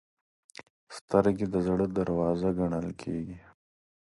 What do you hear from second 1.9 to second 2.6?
دروازه